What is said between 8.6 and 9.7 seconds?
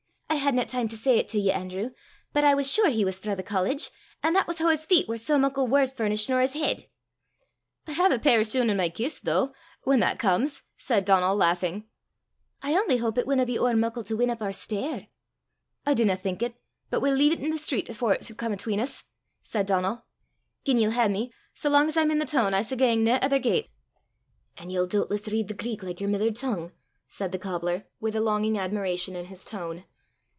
i' my kist, though